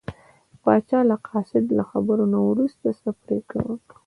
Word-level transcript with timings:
پاچا 0.63 0.99
د 1.09 1.11
قاصد 1.27 1.65
له 1.77 1.83
خبرو 1.91 2.25
نه 2.33 2.39
وروسته 2.49 2.87
څه 3.01 3.09
پرېکړه 3.21 3.63
وکړه. 3.69 3.97